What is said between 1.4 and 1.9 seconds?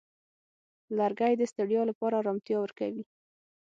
ستړیا